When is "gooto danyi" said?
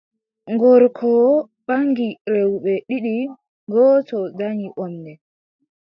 3.71-4.67